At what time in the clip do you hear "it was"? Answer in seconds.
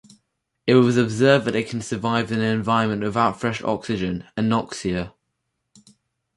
0.65-0.97